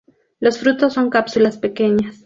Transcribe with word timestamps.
Los 0.39 0.57
frutos 0.57 0.93
son 0.95 1.11
cápsulas 1.11 1.59
pequeñas. 1.59 2.15